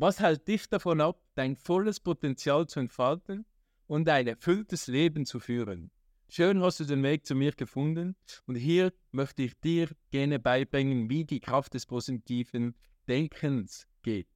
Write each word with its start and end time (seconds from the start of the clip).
Was 0.00 0.20
hält 0.20 0.46
dich 0.46 0.68
davon 0.68 1.00
ab, 1.00 1.20
dein 1.34 1.56
volles 1.56 1.98
Potenzial 1.98 2.68
zu 2.68 2.78
entfalten 2.78 3.44
und 3.88 4.08
ein 4.08 4.28
erfülltes 4.28 4.86
Leben 4.86 5.26
zu 5.26 5.40
führen? 5.40 5.90
Schön 6.28 6.62
hast 6.62 6.78
du 6.78 6.84
den 6.84 7.02
Weg 7.02 7.26
zu 7.26 7.34
mir 7.34 7.50
gefunden 7.50 8.14
und 8.46 8.54
hier 8.54 8.92
möchte 9.10 9.42
ich 9.42 9.58
dir 9.58 9.88
gerne 10.12 10.38
beibringen, 10.38 11.10
wie 11.10 11.24
die 11.24 11.40
Kraft 11.40 11.74
des 11.74 11.84
positiven 11.84 12.76
Denkens 13.08 13.88
geht. 14.02 14.28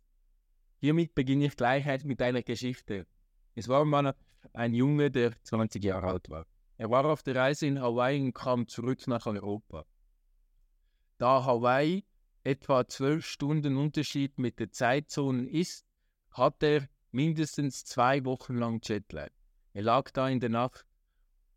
Hiermit 0.80 1.14
beginne 1.14 1.44
ich 1.44 1.56
gleich 1.56 2.02
mit 2.02 2.20
einer 2.22 2.42
Geschichte. 2.42 3.06
Es 3.54 3.68
war 3.68 3.84
mal 3.84 4.16
ein 4.54 4.74
Junge, 4.74 5.12
der 5.12 5.40
20 5.44 5.84
Jahre 5.84 6.08
alt 6.08 6.28
war. 6.28 6.44
Er 6.76 6.90
war 6.90 7.04
auf 7.04 7.22
der 7.22 7.36
Reise 7.36 7.66
in 7.66 7.80
Hawaii 7.80 8.20
und 8.20 8.32
kam 8.34 8.66
zurück 8.66 9.06
nach 9.06 9.26
Europa. 9.26 9.86
Da 11.18 11.44
Hawaii 11.44 12.04
etwa 12.44 12.86
zwölf 12.86 13.26
Stunden 13.26 13.76
Unterschied 13.76 14.38
mit 14.38 14.58
der 14.58 14.70
Zeitzone 14.72 15.48
ist, 15.48 15.86
hat 16.30 16.62
er 16.62 16.88
mindestens 17.10 17.84
zwei 17.84 18.24
Wochen 18.24 18.56
lang 18.56 18.80
Jetlag. 18.82 19.30
Er 19.74 19.82
lag 19.82 20.10
da 20.10 20.28
in 20.28 20.40
der 20.40 20.50
Nacht 20.50 20.86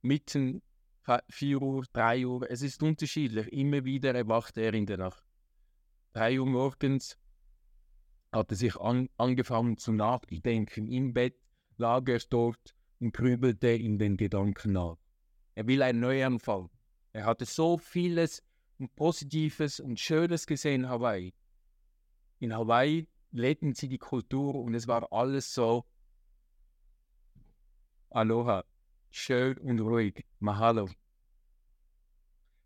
mitten 0.02 0.62
4 1.30 1.62
Uhr, 1.62 1.86
3 1.94 2.26
Uhr, 2.26 2.50
es 2.50 2.62
ist 2.62 2.82
unterschiedlich. 2.82 3.48
Immer 3.52 3.86
wieder 3.86 4.14
erwachte 4.16 4.62
er 4.62 4.74
in 4.74 4.86
der 4.86 4.98
Nacht. 4.98 5.24
3 6.14 6.40
Uhr 6.40 6.46
morgens 6.46 7.18
hat 8.32 8.52
er 8.52 8.58
sich 8.58 8.76
an, 8.78 9.10
angefangen 9.18 9.78
zu 9.78 9.92
nachdenken. 9.92 10.88
Im 10.88 11.14
Bett 11.14 11.38
lag 11.78 12.08
er 12.08 12.20
dort 12.30 12.76
und 13.00 13.14
grübelte 13.14 13.70
in 13.70 14.00
den 14.00 14.18
Gedanken 14.18 14.74
nach. 14.74 14.98
Er 15.54 15.68
will 15.68 15.82
einen 15.82 16.00
Neuanfang. 16.00 16.70
Er 17.14 17.26
hatte 17.26 17.46
so 17.46 17.78
vieles 17.78 18.44
Positives 18.96 19.80
und 19.80 20.00
Schönes 20.00 20.46
gesehen 20.46 20.90
Hawaii. 20.90 21.34
In 22.40 22.54
Hawaii 22.54 23.08
lebten 23.32 23.74
sie 23.74 23.88
die 23.88 23.98
Kultur 23.98 24.56
und 24.56 24.74
es 24.74 24.88
war 24.88 25.12
alles 25.12 25.54
so 25.54 25.86
Aloha, 28.10 28.64
schön 29.12 29.58
und 29.58 29.80
ruhig, 29.82 30.26
Mahalo. 30.40 30.90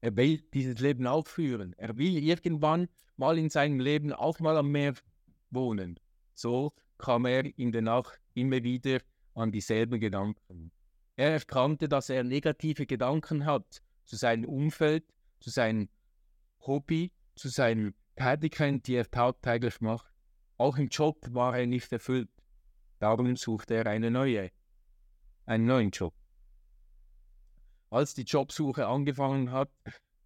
Er 0.01 0.16
will 0.16 0.41
dieses 0.53 0.79
Leben 0.79 1.07
auch 1.07 1.27
führen. 1.27 1.73
Er 1.77 1.97
will 1.97 2.17
irgendwann 2.17 2.88
mal 3.17 3.38
in 3.38 3.49
seinem 3.49 3.79
Leben 3.79 4.13
auch 4.13 4.39
mal 4.39 4.57
am 4.57 4.71
Meer 4.71 4.94
wohnen. 5.49 5.99
So 6.35 6.73
kam 6.97 7.25
er 7.25 7.45
in 7.57 7.71
der 7.71 7.81
Nacht 7.81 8.19
immer 8.33 8.63
wieder 8.63 9.01
an 9.33 9.51
dieselben 9.51 9.99
Gedanken. 9.99 10.71
Er 11.16 11.31
erkannte, 11.31 11.89
dass 11.89 12.09
er 12.09 12.23
negative 12.23 12.85
Gedanken 12.85 13.45
hat 13.45 13.81
zu 14.05 14.16
seinem 14.16 14.45
Umfeld, 14.45 15.03
zu 15.39 15.49
seinem 15.49 15.89
Hobby, 16.61 17.11
zu 17.35 17.49
seinen 17.49 17.95
Tätigkeiten, 18.15 18.81
die 18.81 18.95
er 18.95 19.09
tagtäglich 19.09 19.81
macht. 19.81 20.13
Auch 20.57 20.77
im 20.77 20.88
Job 20.88 21.17
war 21.31 21.57
er 21.57 21.66
nicht 21.66 21.91
erfüllt. 21.91 22.29
Darum 22.99 23.35
suchte 23.38 23.75
er 23.75 23.88
eine 23.88 24.11
neue, 24.11 24.51
einen 25.45 25.66
neuen 25.66 25.91
Job. 25.91 26.13
Als 27.89 28.13
die 28.13 28.23
Jobsuche 28.23 28.88
angefangen 28.88 29.51
hat, 29.51 29.71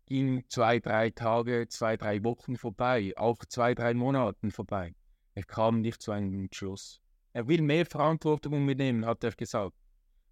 ging 0.05 0.43
zwei, 0.49 0.79
drei 0.79 1.11
Tage, 1.11 1.67
zwei, 1.69 1.97
drei 1.97 2.23
Wochen 2.23 2.57
vorbei, 2.57 3.13
auch 3.15 3.45
zwei, 3.45 3.73
drei 3.73 3.93
Monaten 3.93 4.51
vorbei. 4.51 4.95
Er 5.35 5.43
kam 5.43 5.81
nicht 5.81 6.01
zu 6.01 6.11
einem 6.11 6.49
Schluss. 6.51 6.99
Er 7.31 7.47
will 7.47 7.61
mehr 7.61 7.85
Verantwortung 7.85 8.63
übernehmen, 8.63 9.05
hat 9.05 9.23
er 9.23 9.31
gesagt. 9.31 9.75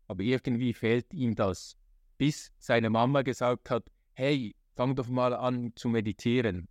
Aber 0.08 0.23
irgendwie 0.23 0.73
fehlt 0.73 1.13
ihm 1.13 1.36
das. 1.36 1.77
Bis 2.17 2.52
seine 2.58 2.89
Mama 2.89 3.21
gesagt 3.21 3.69
hat, 3.69 3.89
hey, 4.13 4.55
fang 4.75 4.95
doch 4.95 5.08
mal 5.08 5.33
an 5.33 5.73
zu 5.75 5.89
meditieren. 5.89 6.67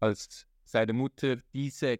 Als 0.00 0.46
seine 0.64 0.92
Mutter 0.92 1.38
diese 1.52 1.98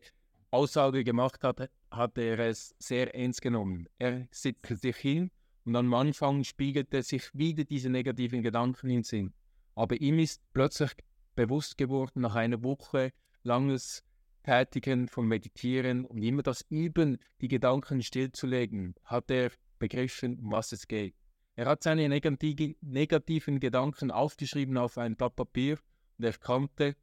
Aussage 0.50 1.04
gemacht 1.04 1.44
hat, 1.44 1.70
hat 1.90 2.18
er 2.18 2.38
es 2.38 2.74
sehr 2.78 3.14
ernst 3.14 3.42
genommen. 3.42 3.88
Er 3.98 4.28
setzte 4.30 4.76
sich 4.76 4.96
hin 4.96 5.30
und 5.64 5.76
am 5.76 5.92
Anfang 5.94 6.44
spiegelte 6.44 7.02
sich 7.02 7.30
wieder 7.34 7.64
diese 7.64 7.90
negativen 7.90 8.42
Gedanken 8.42 8.90
in 8.90 9.02
Sinn. 9.02 9.34
Aber 9.74 10.00
ihm 10.00 10.18
ist 10.18 10.42
plötzlich 10.52 10.92
bewusst 11.34 11.76
geworden, 11.78 12.22
nach 12.22 12.34
einer 12.34 12.62
Woche 12.62 13.12
langes 13.42 14.04
Tätigen 14.42 15.08
von 15.08 15.26
Meditieren 15.26 16.04
und 16.04 16.22
immer 16.22 16.42
das 16.42 16.64
Üben, 16.70 17.18
die 17.40 17.48
Gedanken 17.48 18.02
stillzulegen, 18.02 18.94
hat 19.04 19.30
er 19.30 19.50
begriffen, 19.78 20.38
um 20.38 20.52
was 20.52 20.72
es 20.72 20.88
geht. 20.88 21.14
Er 21.58 21.66
hat 21.66 21.82
seine 21.82 22.08
negativen 22.08 23.58
Gedanken 23.58 24.12
aufgeschrieben 24.12 24.76
auf 24.76 24.96
ein 24.96 25.16
Blatt 25.16 25.34
Papier 25.34 25.80
und 26.16 26.24
er 26.24 26.32
kannte 26.34 26.94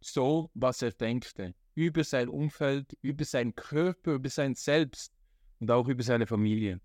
so, 0.00 0.52
was 0.54 0.80
er 0.80 0.92
denkte, 0.92 1.56
über 1.74 2.04
sein 2.04 2.28
Umfeld, 2.28 2.96
über 3.02 3.24
seinen 3.24 3.56
Körper, 3.56 4.12
über 4.12 4.28
sein 4.28 4.54
Selbst 4.54 5.12
und 5.58 5.72
auch 5.72 5.88
über 5.88 6.04
seine 6.04 6.28
Familie. 6.28 6.80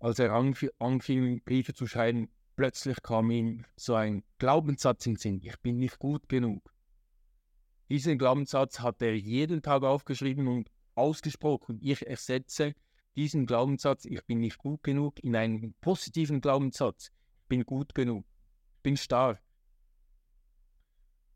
Als 0.00 0.18
er 0.18 0.34
anfing, 0.34 1.40
Briefe 1.46 1.72
zu 1.72 1.86
schreiben, 1.86 2.28
plötzlich 2.54 3.02
kam 3.02 3.30
ihm 3.30 3.64
so 3.76 3.94
ein 3.94 4.22
Glaubenssatz 4.36 5.06
in 5.06 5.14
den 5.14 5.18
Sinn, 5.18 5.40
ich 5.42 5.58
bin 5.60 5.78
nicht 5.78 5.98
gut 5.98 6.28
genug. 6.28 6.74
Diesen 7.88 8.18
Glaubenssatz 8.18 8.80
hat 8.80 9.00
er 9.00 9.16
jeden 9.16 9.62
Tag 9.62 9.82
aufgeschrieben 9.82 10.46
und 10.46 10.70
ausgesprochen. 10.94 11.78
Ich 11.80 12.06
ersetze 12.06 12.74
diesen 13.16 13.46
Glaubenssatz, 13.46 14.04
ich 14.04 14.24
bin 14.24 14.40
nicht 14.40 14.58
gut 14.58 14.82
genug, 14.82 15.22
in 15.22 15.36
einen 15.36 15.74
positiven 15.80 16.40
Glaubenssatz. 16.40 17.10
Ich 17.42 17.48
bin 17.48 17.64
gut 17.64 17.94
genug. 17.94 18.24
Ich 18.76 18.82
bin 18.82 18.96
stark. 18.96 19.42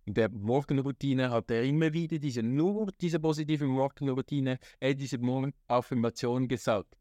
In 0.04 0.14
der 0.14 0.30
Morgenroutine 0.30 1.30
hat 1.30 1.50
er 1.50 1.64
immer 1.64 1.92
wieder 1.92 2.18
diese, 2.18 2.42
nur 2.42 2.90
diese 2.98 3.20
positive 3.20 3.66
Morgenroutine, 3.66 4.58
äh, 4.80 4.94
diese 4.94 5.18
Morgenaffirmation 5.18 6.48
gesagt. 6.48 6.96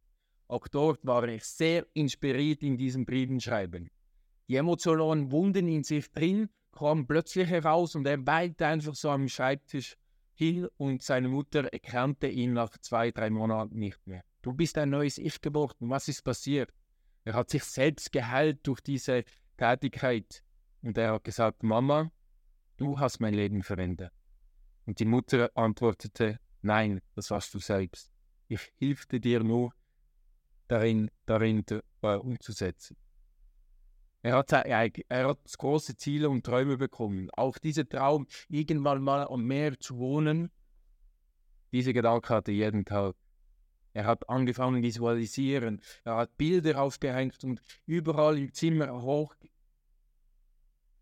Auch 0.49 0.67
dort 0.67 1.05
war 1.05 1.27
er 1.27 1.39
sehr 1.39 1.87
inspiriert 1.93 2.63
in 2.63 2.77
diesem 2.77 3.05
Briefen 3.05 3.39
Die 3.39 4.55
emotionalen 4.55 5.31
Wunden 5.31 5.67
in 5.67 5.83
sich 5.83 6.11
drin 6.11 6.49
kam 6.71 7.07
plötzlich 7.07 7.49
heraus 7.49 7.95
und 7.95 8.05
er 8.05 8.25
weinte 8.25 8.67
einfach 8.67 8.95
so 8.95 9.09
am 9.09 9.27
Schreibtisch 9.27 9.95
hin 10.33 10.67
und 10.77 11.01
seine 11.01 11.29
Mutter 11.29 11.65
erkannte 11.65 12.27
ihn 12.27 12.53
nach 12.53 12.77
zwei, 12.77 13.11
drei 13.11 13.29
Monaten 13.29 13.79
nicht 13.79 14.05
mehr. 14.05 14.23
Du 14.47 14.53
bist 14.53 14.77
ein 14.77 14.91
neues 14.91 15.17
Ich 15.17 15.41
geworden. 15.41 15.89
Was 15.89 16.07
ist 16.07 16.21
passiert? 16.21 16.71
Er 17.25 17.33
hat 17.33 17.49
sich 17.49 17.65
selbst 17.65 18.13
geheilt 18.13 18.65
durch 18.65 18.79
diese 18.79 19.25
Tätigkeit. 19.57 20.41
Und 20.81 20.97
er 20.97 21.15
hat 21.15 21.25
gesagt, 21.25 21.63
Mama, 21.63 22.13
du 22.77 22.97
hast 22.97 23.19
mein 23.19 23.33
Leben 23.33 23.61
verändert. 23.61 24.13
Und 24.85 25.01
die 25.01 25.05
Mutter 25.05 25.51
antwortete, 25.53 26.39
nein, 26.61 27.01
das 27.13 27.29
warst 27.29 27.53
du 27.55 27.59
selbst. 27.59 28.09
Ich 28.47 28.71
hilfte 28.77 29.19
dir 29.19 29.43
nur, 29.43 29.73
darin, 30.69 31.11
darin 31.25 31.65
äh, 32.01 32.15
umzusetzen. 32.15 32.95
Er 34.21 34.37
hat, 34.37 34.53
er 34.53 35.27
hat 35.27 35.57
große 35.57 35.97
Ziele 35.97 36.29
und 36.29 36.45
Träume 36.45 36.77
bekommen. 36.77 37.29
Auch 37.33 37.57
dieser 37.57 37.89
Traum, 37.89 38.27
irgendwann 38.47 39.01
mal 39.01 39.27
am 39.27 39.43
Meer 39.45 39.77
zu 39.77 39.97
wohnen, 39.97 40.49
diese 41.73 41.91
Gedanke 41.91 42.33
hatte 42.33 42.53
jeden 42.53 42.85
Tag. 42.85 43.17
Er 43.97 44.05
hat 44.05 44.29
angefangen 44.29 44.83
visualisieren. 44.83 45.81
Er 46.03 46.17
hat 46.17 46.37
Bilder 46.37 46.79
aufgehängt 46.83 47.43
und 47.43 47.63
überall 47.87 48.37
im 48.37 48.53
Zimmer 48.53 49.01
hoch 49.01 49.33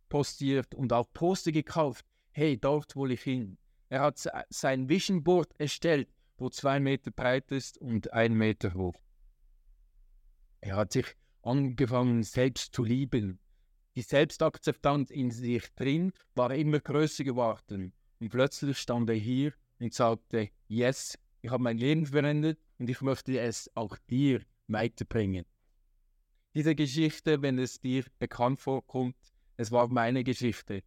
postiert 0.07 0.73
und 0.73 0.94
auch 0.94 1.11
Poster 1.11 1.51
gekauft. 1.51 2.05
Hey, 2.31 2.57
dort 2.57 2.95
will 2.95 3.11
ich 3.11 3.22
hin. 3.22 3.57
Er 3.89 4.00
hat 4.00 4.25
sein 4.47 4.88
Vision 4.88 5.25
Board 5.25 5.53
erstellt, 5.59 6.07
wo 6.38 6.47
zwei 6.47 6.79
Meter 6.79 7.11
breit 7.11 7.51
ist 7.51 7.78
und 7.79 8.13
ein 8.13 8.34
Meter 8.34 8.73
hoch. 8.73 8.95
Er 10.61 10.78
hat 10.78 10.94
sich 10.94 11.17
angefangen, 11.41 12.23
selbst 12.23 12.73
zu 12.73 12.85
lieben. 12.85 13.39
Die 13.97 14.03
Selbstakzeptanz 14.03 15.11
in 15.11 15.31
sich 15.31 15.67
drin 15.75 16.13
war 16.34 16.53
immer 16.53 16.79
größer 16.79 17.25
geworden. 17.25 17.91
Und 18.22 18.29
plötzlich 18.29 18.78
stand 18.78 19.09
er 19.09 19.17
hier 19.17 19.51
und 19.79 19.94
sagte, 19.94 20.49
yes, 20.69 21.17
ich 21.45 21.51
habe 21.51 21.61
mein 21.61 21.77
Leben 21.77 22.07
verändert 22.07 22.57
und 22.79 22.89
ich 22.89 23.01
möchte 23.01 23.39
es 23.39 23.69
auch 23.75 23.97
dir 24.09 24.41
weiterbringen. 24.67 25.45
Diese 26.55 26.73
Geschichte, 26.73 27.43
wenn 27.43 27.59
es 27.59 27.79
dir 27.79 28.03
bekannt 28.17 28.59
vorkommt, 28.59 29.15
es 29.55 29.71
war 29.71 29.87
meine 29.87 30.23
Geschichte 30.23 30.81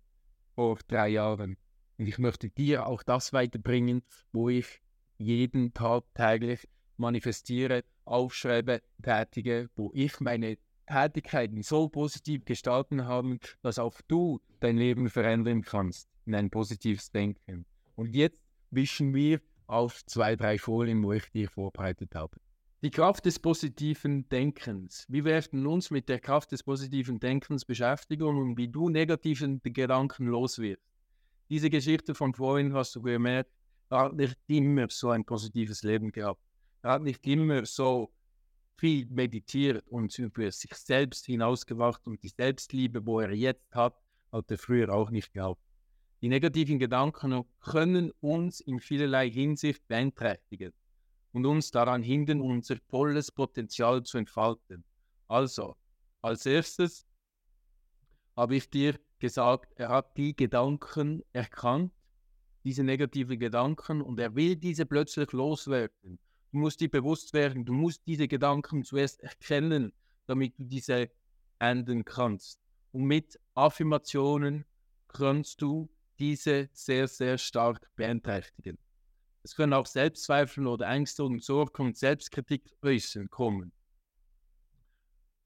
vor 0.57 0.79
drei 0.89 1.11
Jahren. 1.11 1.57
Und 1.97 2.09
ich 2.09 2.19
möchte 2.19 2.51
dir 2.51 2.87
auch 2.87 3.05
das 3.05 3.33
weiterbringen, 3.33 4.03
wo 4.33 4.49
ich 4.49 4.83
jeden 5.17 5.73
Tag 5.75 6.05
täglich 6.15 6.69
manifestiere, 6.97 7.85
aufschreibe, 8.05 8.83
tätige, 9.01 9.71
wo 9.77 9.93
ich 9.95 10.19
meine 10.19 10.59
Tätigkeiten 10.89 11.63
so 11.63 11.89
positiv 11.89 12.45
gestalten 12.47 13.05
habe, 13.05 13.39
dass 13.63 13.79
auch 13.79 14.01
du 14.09 14.41
dein 14.59 14.77
Leben 14.77 15.09
verändern 15.09 15.63
kannst 15.63 16.09
in 16.27 16.35
ein 16.35 16.51
positives 16.51 17.13
Denken. 17.13 17.65
Und 17.95 18.17
jetzt 18.17 18.43
wischen 18.71 19.15
wir 19.15 19.41
auf 19.69 20.05
zwei, 20.07 20.35
drei 20.35 20.59
Folien, 20.59 21.03
wo 21.03 21.13
ich 21.13 21.31
dir 21.31 21.49
vorbereitet 21.49 22.15
habe. 22.15 22.37
Die 22.83 22.91
Kraft 22.91 23.27
des 23.27 23.39
positiven 23.39 24.29
Denkens. 24.29 25.05
Wir 25.09 25.25
werden 25.25 25.67
uns 25.67 25.91
mit 25.91 26.09
der 26.09 26.21
Kraft 26.21 26.53
des 26.53 26.63
positiven 26.63 27.19
Denkens 27.19 27.65
beschäftigen 27.65 28.25
und 28.25 28.57
wie 28.57 28.69
du 28.69 28.89
negativen 28.89 29.61
Gedanken 29.63 30.27
los 30.27 30.59
wirst. 30.59 30.83
diese 31.51 31.71
Geschichte 31.71 32.15
von 32.15 32.35
vorhin 32.35 32.75
hast 32.75 32.95
du 32.95 33.03
gemerkt, 33.03 33.51
er 33.91 33.99
hat 34.01 34.15
nicht 34.15 34.37
immer 34.47 34.87
so 34.91 35.11
ein 35.11 35.25
positives 35.25 35.83
Leben 35.83 36.13
gehabt. 36.13 36.43
Er 36.83 36.93
hat 36.93 37.03
nicht 37.03 37.27
immer 37.27 37.65
so 37.65 38.13
viel 38.77 39.07
meditiert 39.07 39.89
und 39.89 40.17
über 40.19 40.51
sich 40.53 40.73
selbst 40.75 41.27
hinausgewacht 41.27 42.07
und 42.07 42.23
die 42.23 42.29
Selbstliebe, 42.29 43.05
wo 43.05 43.21
er 43.21 43.33
jetzt 43.33 43.75
hat, 43.75 43.97
hat 44.31 44.51
er 44.51 44.59
früher 44.59 44.91
auch 44.91 45.11
nicht 45.11 45.33
gehabt. 45.33 45.61
Die 46.21 46.29
negativen 46.29 46.81
Gedanken 46.81 47.45
können 47.61 48.11
uns 48.21 48.61
in 48.61 48.81
vielerlei 48.81 49.31
Hinsicht 49.31 49.87
beeinträchtigen 49.87 50.73
und 51.33 51.47
uns 51.47 51.71
daran 51.71 52.03
hindern, 52.03 52.41
unser 52.41 52.77
volles 52.89 53.31
Potenzial 53.31 54.03
zu 54.03 54.19
entfalten. 54.19 54.85
Also, 55.29 55.77
als 56.21 56.45
erstes 56.45 57.07
habe 58.37 58.57
ich 58.57 58.69
dir 58.69 58.99
gesagt, 59.21 59.73
er 59.77 59.91
hat 59.91 60.17
die 60.17 60.35
Gedanken 60.35 61.23
erkannt, 61.33 61.93
diese 62.65 62.83
negativen 62.83 63.39
Gedanken, 63.39 64.03
und 64.03 64.19
er 64.19 64.35
will 64.35 64.57
diese 64.57 64.87
plötzlich 64.87 65.31
loswerden. 65.33 66.19
Du 66.51 66.59
musst 66.59 66.81
dir 66.81 66.91
bewusst 66.91 67.33
werden, 67.33 67.65
du 67.65 67.73
musst 67.73 68.07
diese 68.07 68.27
Gedanken 68.27 68.83
zuerst 68.83 69.21
erkennen, 69.21 69.93
damit 70.27 70.59
du 70.59 70.65
diese 70.65 71.11
enden 71.61 72.05
kannst. 72.05 72.61
Und 72.91 73.05
mit 73.05 73.39
Affirmationen 73.55 74.65
kannst 75.09 75.63
du 75.63 75.89
diese 76.19 76.69
sehr, 76.73 77.09
sehr 77.09 77.39
stark 77.39 77.91
beeinträchtigen. 77.97 78.79
Es 79.43 79.55
können 79.55 79.73
auch 79.73 79.87
Selbstzweifel 79.87 80.67
oder 80.67 80.89
Ängste 80.89 81.25
und 81.25 81.43
Sorgen 81.43 81.87
und 81.87 81.97
Selbstkritik 81.97 82.65
äußern 82.83 83.31
kommen. 83.31 83.73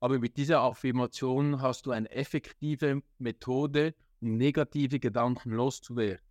Aber 0.01 0.19
mit 0.19 0.37
dieser 0.37 0.61
Affirmation 0.61 1.61
hast 1.61 1.87
du 1.87 1.93
eine 1.93 2.11
effektive 2.11 3.03
Methode, 3.19 3.95
um 4.21 4.37
negative 4.37 4.99
Gedanken 4.99 5.51
loszuwerden. 5.51 6.25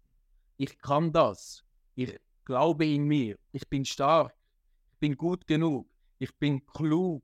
Ich 0.58 0.78
kann 0.80 1.14
das. 1.14 1.64
Ich 1.96 2.20
glaube 2.44 2.86
in 2.86 3.06
mir. 3.06 3.38
Ich 3.54 3.68
bin 3.70 3.86
stark 3.86 4.36
bin 5.02 5.18
gut 5.18 5.48
genug, 5.48 5.90
ich 6.20 6.34
bin 6.38 6.66
klug. 6.66 7.24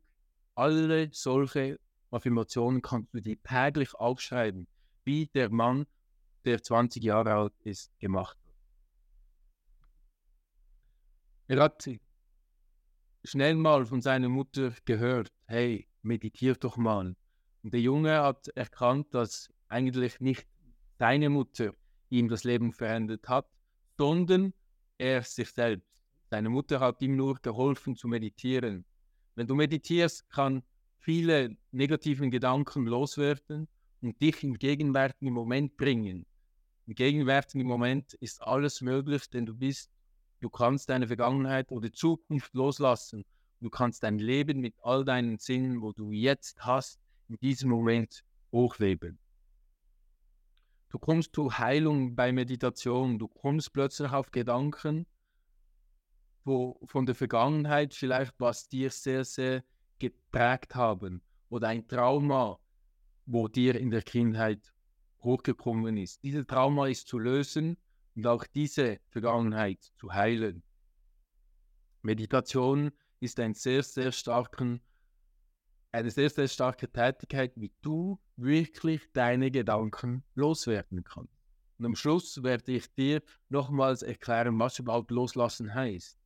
Alle 0.55 1.09
solche 1.13 1.79
Affirmationen 2.09 2.81
kannst 2.81 3.13
du 3.13 3.21
dir 3.21 3.41
täglich 3.43 3.93
aufschreiben, 3.93 4.67
wie 5.05 5.27
der 5.27 5.51
Mann, 5.51 5.85
der 6.47 6.63
20 6.63 7.03
Jahre 7.03 7.33
alt 7.33 7.53
ist, 7.63 7.91
gemacht. 7.99 8.37
Er 11.47 11.61
hat 11.61 11.89
schnell 13.23 13.55
mal 13.55 13.85
von 13.85 14.01
seiner 14.01 14.29
Mutter 14.29 14.73
gehört, 14.85 15.29
hey, 15.45 15.87
meditier 16.01 16.55
doch 16.55 16.77
mal. 16.77 17.15
Und 17.63 17.73
der 17.73 17.81
Junge 17.81 18.21
hat 18.21 18.47
erkannt, 18.49 19.13
dass 19.13 19.49
eigentlich 19.67 20.21
nicht 20.21 20.47
seine 20.97 21.29
Mutter 21.29 21.73
ihm 22.09 22.29
das 22.29 22.45
Leben 22.45 22.71
verändert 22.71 23.27
hat, 23.27 23.49
sondern 23.97 24.53
er 24.97 25.21
sich 25.23 25.49
selbst. 25.51 26.01
Deine 26.29 26.49
Mutter 26.49 26.79
hat 26.79 27.01
ihm 27.01 27.17
nur 27.17 27.35
geholfen 27.41 27.97
zu 27.97 28.07
meditieren. 28.07 28.85
Wenn 29.35 29.47
du 29.47 29.55
meditierst, 29.55 30.29
kann 30.29 30.63
viele 30.99 31.57
negativen 31.71 32.31
Gedanken 32.31 32.85
loswerden 32.85 33.67
und 34.01 34.21
dich 34.21 34.43
im 34.43 34.53
gegenwärtigen 34.53 35.33
Moment 35.33 35.75
bringen. 35.75 36.25
Im 36.87 36.95
gegenwärtigen 36.95 37.67
Moment 37.67 38.13
ist 38.13 38.41
alles 38.41 38.79
möglich, 38.79 39.29
denn 39.29 39.45
du 39.45 39.53
bist, 39.53 39.91
du 40.39 40.49
kannst 40.49 40.87
deine 40.87 41.07
Vergangenheit 41.07 41.69
oder 41.69 41.91
Zukunft 41.91 42.53
loslassen. 42.53 43.25
Du 43.59 43.69
kannst 43.69 44.03
dein 44.03 44.19
Leben 44.19 44.61
mit 44.61 44.73
all 44.81 45.03
deinen 45.03 45.37
Sinnen, 45.37 45.81
wo 45.81 45.91
du 45.91 46.11
jetzt 46.11 46.63
hast, 46.65 47.01
in 47.27 47.37
diesem 47.39 47.71
Moment 47.71 48.23
hochleben. 48.53 49.19
Du 50.87 50.97
kommst 50.97 51.35
zu 51.35 51.57
Heilung 51.57 52.15
bei 52.15 52.31
Meditation, 52.31 53.19
du 53.19 53.27
kommst 53.27 53.73
plötzlich 53.73 54.13
auf 54.13 54.31
Gedanken, 54.31 55.05
wo 56.45 56.79
von 56.85 57.05
der 57.05 57.15
Vergangenheit 57.15 57.93
vielleicht, 57.93 58.33
was 58.37 58.69
dir 58.69 58.91
sehr, 58.91 59.25
sehr 59.25 59.65
geprägt 59.99 60.75
haben 60.75 61.21
oder 61.49 61.67
ein 61.67 61.85
Trauma, 61.85 62.57
wo 63.25 63.49
dir 63.49 63.75
in 63.75 63.89
der 63.89 64.03
Kindheit 64.03 64.73
hochgekommen 65.21 65.97
ist. 65.97 66.23
Dieses 66.23 66.45
Trauma 66.47 66.87
ist 66.87 67.07
zu 67.07 67.19
lösen 67.19 67.77
und 68.15 68.27
auch 68.27 68.45
diese 68.45 68.99
Vergangenheit 69.09 69.81
zu 69.97 70.13
heilen. 70.13 70.63
Meditation 72.01 72.91
ist 73.19 73.39
ein 73.39 73.53
sehr, 73.53 73.83
sehr 73.83 74.11
starken, 74.11 74.81
eine 75.91 76.11
sehr, 76.11 76.29
sehr 76.29 76.47
starke 76.47 76.91
Tätigkeit, 76.91 77.53
wie 77.55 77.71
du 77.81 78.19
wirklich 78.35 79.11
deine 79.13 79.51
Gedanken 79.51 80.23
loswerden 80.35 81.03
kannst. 81.03 81.33
Und 81.77 81.85
am 81.85 81.95
Schluss 81.95 82.41
werde 82.43 82.71
ich 82.71 82.93
dir 82.93 83.21
nochmals 83.49 84.01
erklären, 84.01 84.57
was 84.59 84.79
überhaupt 84.79 85.11
loslassen 85.11 85.73
heißt. 85.73 86.17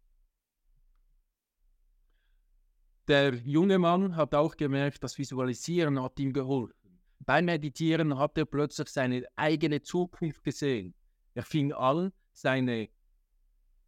Der 3.07 3.35
junge 3.35 3.77
Mann 3.77 4.15
hat 4.15 4.33
auch 4.35 4.55
gemerkt, 4.55 5.03
das 5.03 5.17
Visualisieren 5.17 6.01
hat 6.01 6.19
ihm 6.19 6.31
geholfen. 6.31 6.80
Beim 7.25 7.45
Meditieren 7.45 8.17
hat 8.17 8.37
er 8.37 8.45
plötzlich 8.45 8.89
seine 8.89 9.25
eigene 9.35 9.81
Zukunft 9.81 10.43
gesehen. 10.43 10.95
Er 11.35 11.43
fing 11.43 11.71
an, 11.71 12.11
seine 12.33 12.89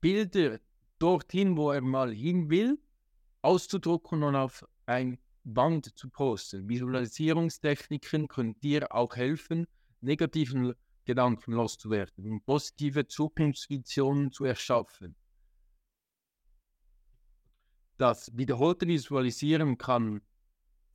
Bilder 0.01 0.59
dorthin, 1.00 1.57
wo 1.57 1.71
er 1.71 1.81
mal 1.81 2.13
hin 2.13 2.50
will, 2.50 2.77
auszudrucken 3.41 4.21
und 4.24 4.35
auf 4.35 4.65
ein 4.85 5.18
Wand 5.44 5.97
zu 5.97 6.09
posten. 6.09 6.69
Visualisierungstechniken 6.69 8.27
können 8.27 8.59
dir 8.59 8.94
auch 8.94 9.15
helfen, 9.15 9.68
negativen 10.01 10.75
Gedanken 11.06 11.53
loszuwerden 11.53 12.31
und 12.31 12.45
positive 12.45 13.07
Zukunftsvisionen 13.07 14.31
zu 14.31 14.45
erschaffen. 14.45 15.15
Das 17.97 18.36
wiederholte 18.38 18.88
Visualisieren 18.88 19.77
kann 19.77 20.21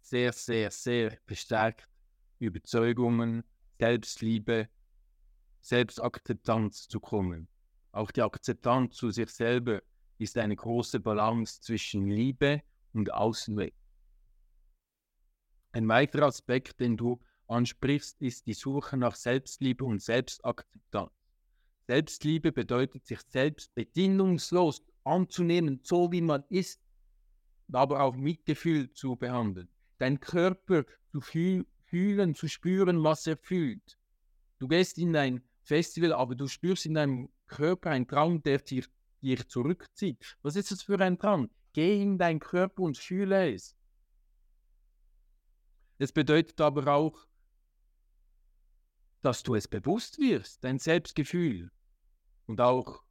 sehr, 0.00 0.32
sehr, 0.32 0.70
sehr 0.70 1.18
verstärkt 1.26 1.88
Überzeugungen, 2.38 3.44
Selbstliebe, 3.78 4.68
Selbstakzeptanz 5.60 6.88
zu 6.88 7.00
kommen. 7.00 7.48
Auch 7.92 8.10
die 8.10 8.22
Akzeptanz 8.22 8.96
zu 8.96 9.10
sich 9.10 9.30
selber 9.30 9.82
ist 10.18 10.36
eine 10.38 10.56
große 10.56 11.00
Balance 11.00 11.60
zwischen 11.60 12.08
Liebe 12.08 12.62
und 12.92 13.12
Außenweg. 13.12 13.74
Ein 15.72 15.88
weiterer 15.88 16.26
Aspekt, 16.26 16.80
den 16.80 16.96
du 16.96 17.20
ansprichst, 17.46 18.20
ist 18.20 18.46
die 18.46 18.54
Suche 18.54 18.96
nach 18.96 19.14
Selbstliebe 19.14 19.84
und 19.84 20.02
Selbstakzeptanz. 20.02 21.12
Selbstliebe 21.86 22.52
bedeutet, 22.52 23.06
sich 23.06 23.20
selbst 23.28 23.74
bedingungslos 23.74 24.82
anzunehmen, 25.04 25.80
so 25.82 26.12
wie 26.12 26.20
man 26.20 26.44
ist, 26.50 26.80
aber 27.72 28.02
auch 28.02 28.14
Mitgefühl 28.14 28.92
zu 28.92 29.16
behandeln. 29.16 29.68
Dein 29.98 30.20
Körper 30.20 30.84
zu 31.10 31.20
fühl 31.20 31.66
fühlen, 31.88 32.34
zu 32.34 32.48
spüren, 32.48 33.02
was 33.02 33.26
er 33.26 33.36
fühlt. 33.36 33.98
Du 34.58 34.68
gehst 34.68 34.98
in 34.98 35.16
ein 35.16 35.42
Festival, 35.62 36.12
aber 36.12 36.34
du 36.34 36.48
spürst 36.48 36.86
in 36.86 36.94
deinem 36.94 37.28
Körper 37.46 37.90
einen 37.90 38.06
Traum, 38.06 38.42
der 38.42 38.58
dir, 38.58 38.84
dir 39.22 39.48
zurückzieht. 39.48 40.36
Was 40.42 40.56
ist 40.56 40.70
das 40.70 40.82
für 40.82 40.98
ein 40.98 41.18
Traum? 41.18 41.50
Geh 41.72 42.00
in 42.00 42.18
deinen 42.18 42.40
Körper 42.40 42.82
und 42.82 42.98
fühle 42.98 43.54
es. 43.54 43.76
Es 45.98 46.12
bedeutet 46.12 46.60
aber 46.60 46.86
auch, 46.92 47.26
dass 49.20 49.42
du 49.42 49.54
es 49.54 49.66
bewusst 49.66 50.18
wirst, 50.18 50.62
dein 50.64 50.78
Selbstgefühl. 50.78 51.70
Und 52.46 52.60
auch, 52.60 53.02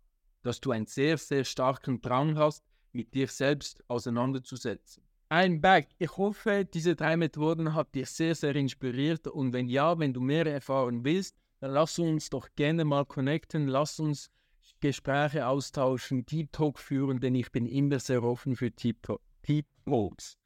dass 0.42 0.60
du 0.62 0.72
einen 0.72 0.86
sehr, 0.86 1.18
sehr 1.18 1.44
starken 1.44 2.02
Drang 2.02 2.38
hast, 2.38 2.64
mit 2.92 3.14
dir 3.14 3.28
selbst 3.28 3.84
auseinanderzusetzen. 3.90 5.07
Ein 5.30 5.60
Back. 5.60 5.90
Ich 5.98 6.16
hoffe, 6.16 6.64
diese 6.64 6.96
drei 6.96 7.18
Methoden 7.18 7.74
hat 7.74 7.94
dich 7.94 8.10
sehr, 8.10 8.34
sehr 8.34 8.56
inspiriert. 8.56 9.28
Und 9.28 9.52
wenn 9.52 9.68
ja, 9.68 10.00
wenn 10.00 10.14
du 10.14 10.22
mehr 10.22 10.46
erfahren 10.46 11.04
willst, 11.04 11.36
dann 11.60 11.72
lass 11.72 12.00
uns 12.00 12.30
doch 12.30 12.48
gerne 12.56 12.86
mal 12.86 13.06
connecten. 13.06 13.68
Lass 13.68 14.00
uns 14.00 14.32
Gespräche 14.80 15.46
austauschen, 15.46 16.26
Deep 16.26 16.54
Talk 16.54 16.80
führen, 16.80 17.20
denn 17.20 17.36
ich 17.36 17.52
bin 17.52 17.66
immer 17.66 18.00
sehr 18.00 18.24
offen 18.24 18.56
für 18.56 18.72
Deep, 18.72 19.04
Talk, 19.04 19.22
Deep 19.46 19.66
Talks. 19.86 20.38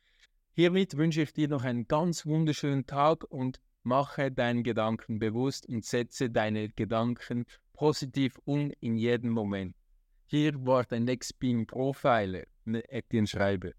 Hiermit 0.54 0.98
wünsche 0.98 1.22
ich 1.22 1.34
dir 1.34 1.48
noch 1.48 1.64
einen 1.64 1.88
ganz 1.88 2.26
wunderschönen 2.26 2.88
Tag 2.88 3.24
und 3.26 3.60
mache 3.84 4.32
deinen 4.32 4.64
Gedanken 4.64 5.20
bewusst 5.20 5.68
und 5.68 5.86
setze 5.86 6.32
deine 6.32 6.70
Gedanken 6.70 7.46
positiv 7.74 8.40
um 8.46 8.72
in 8.80 8.98
jedem 8.98 9.30
Moment. 9.30 9.76
Hier 10.26 10.66
war 10.66 10.86
dein 10.86 11.04
Next 11.04 11.38
Being 11.38 11.68
Profiler, 11.68 12.46
Etienne 12.66 13.28
Schreiber. 13.28 13.72